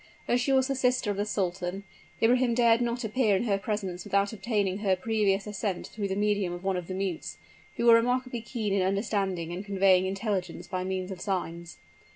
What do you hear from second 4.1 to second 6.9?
obtaining her previous assent through the medium of one of